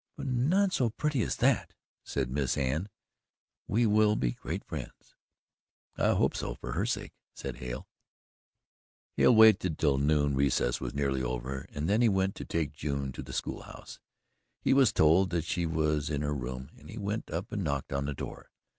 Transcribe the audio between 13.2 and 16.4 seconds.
the school house. He was told that she was in her